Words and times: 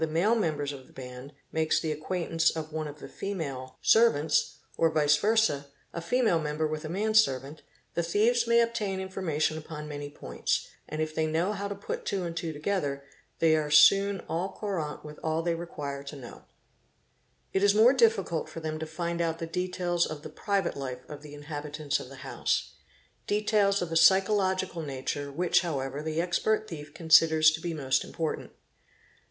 lale 0.07 0.33
members 0.35 0.73
of 0.73 0.87
the 0.87 0.93
band 0.93 1.31
makes 1.51 1.79
the 1.79 1.91
acquaintance 1.91 2.49
of 2.49 2.73
one 2.73 2.87
of 2.87 2.97
the 2.97 3.07
female 3.07 3.77
'servants 3.83 4.57
or, 4.75 4.89
vice 4.89 5.15
versd, 5.21 5.65
afemale 5.93 6.41
member 6.41 6.65
with 6.65 6.83
a 6.83 6.89
man 6.89 7.13
servant—the 7.13 8.01
thieves 8.01 8.47
May 8.47 8.61
obtain 8.61 8.99
information 8.99 9.59
upon 9.59 9.87
many 9.87 10.09
points, 10.09 10.65
and 10.89 11.03
if 11.03 11.13
they 11.13 11.27
know 11.27 11.53
how 11.53 11.67
to 11.67 11.75
put 11.75 12.11
wo 12.11 12.23
and 12.23 12.35
two 12.35 12.51
together 12.51 13.03
they 13.37 13.55
are 13.55 13.69
soon 13.69 14.23
au 14.27 14.49
courant 14.49 15.03
with 15.05 15.19
all 15.21 15.43
they 15.43 15.53
require 15.53 16.01
to 16.05 16.15
ow 16.15 16.17
(1100),_ 16.17 16.43
It 17.53 17.61
is 17.61 17.75
more 17.75 17.93
difficult 17.93 18.49
for 18.49 18.59
them 18.59 18.79
to 18.79 18.87
find 18.87 19.21
out 19.21 19.37
the 19.37 19.45
details 19.45 20.07
of 20.07 20.23
the 20.23 20.29
private 20.29 20.75
life 20.75 20.97
he 21.21 21.35
inhabitants 21.35 21.99
of 21.99 22.09
the 22.09 22.25
house, 22.25 22.73
details 23.27 23.83
of 23.83 23.91
a 23.91 23.95
psychological 23.95 24.81
nature 24.81 25.31
which 25.31 25.61
+ 25.61 25.61
ywever 25.61 26.03
the 26.03 26.19
expert 26.19 26.67
thief 26.67 26.91
considers 26.95 27.51
to 27.51 27.61
be 27.61 27.75
most 27.75 28.03
important. 28.03 28.49